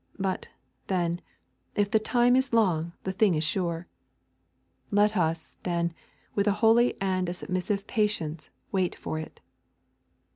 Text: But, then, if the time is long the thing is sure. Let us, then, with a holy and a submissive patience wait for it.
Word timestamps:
But, 0.17 0.47
then, 0.87 1.21
if 1.75 1.91
the 1.91 1.99
time 1.99 2.35
is 2.35 2.53
long 2.53 2.93
the 3.03 3.11
thing 3.11 3.35
is 3.35 3.43
sure. 3.43 3.87
Let 4.89 5.15
us, 5.15 5.57
then, 5.61 5.93
with 6.33 6.47
a 6.47 6.53
holy 6.65 6.99
and 6.99 7.29
a 7.29 7.35
submissive 7.35 7.85
patience 7.85 8.49
wait 8.71 8.95
for 8.97 9.19
it. 9.19 9.41